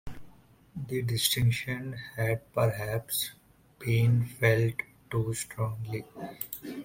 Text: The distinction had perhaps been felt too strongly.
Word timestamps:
The 0.87 1.03
distinction 1.03 1.93
had 2.15 2.51
perhaps 2.53 3.33
been 3.77 4.25
felt 4.25 4.73
too 5.11 5.31
strongly. 5.35 6.05